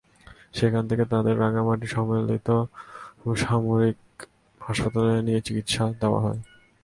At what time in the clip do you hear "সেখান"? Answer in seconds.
0.53-0.83